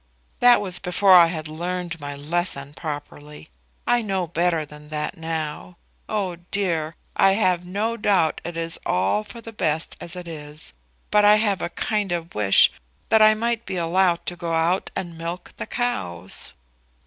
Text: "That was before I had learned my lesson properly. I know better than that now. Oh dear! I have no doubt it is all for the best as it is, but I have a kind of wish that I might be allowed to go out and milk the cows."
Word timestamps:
"That 0.39 0.61
was 0.61 0.79
before 0.79 1.13
I 1.13 1.27
had 1.27 1.47
learned 1.47 1.99
my 1.99 2.15
lesson 2.15 2.73
properly. 2.73 3.49
I 3.85 4.01
know 4.01 4.25
better 4.25 4.65
than 4.65 4.89
that 4.89 5.15
now. 5.15 5.77
Oh 6.09 6.37
dear! 6.49 6.95
I 7.15 7.33
have 7.33 7.67
no 7.67 7.97
doubt 7.97 8.41
it 8.43 8.57
is 8.57 8.79
all 8.83 9.23
for 9.23 9.41
the 9.41 9.53
best 9.53 9.95
as 10.01 10.15
it 10.15 10.27
is, 10.27 10.73
but 11.11 11.23
I 11.23 11.35
have 11.35 11.61
a 11.61 11.69
kind 11.69 12.11
of 12.11 12.33
wish 12.33 12.71
that 13.09 13.21
I 13.21 13.35
might 13.35 13.67
be 13.67 13.75
allowed 13.77 14.25
to 14.25 14.35
go 14.35 14.53
out 14.55 14.89
and 14.95 15.19
milk 15.19 15.53
the 15.57 15.67
cows." 15.67 16.55